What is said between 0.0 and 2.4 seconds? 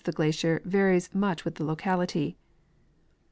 31 glacier varies much with the locahty.